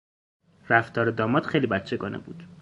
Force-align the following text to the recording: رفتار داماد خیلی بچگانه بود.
رفتار 0.69 1.11
داماد 1.11 1.43
خیلی 1.45 1.67
بچگانه 1.67 2.17
بود. 2.17 2.43